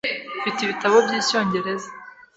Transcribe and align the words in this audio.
Mfite 0.39 0.59
ibitabo 0.61 0.95
byicyongereza. 1.05 1.89